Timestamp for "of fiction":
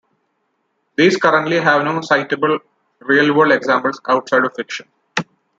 4.43-4.87